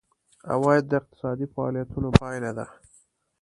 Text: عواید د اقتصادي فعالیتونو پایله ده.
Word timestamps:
عواید 0.51 0.83
د 0.87 0.93
اقتصادي 0.99 1.45
فعالیتونو 1.53 2.09
پایله 2.19 2.51
ده. 2.57 2.65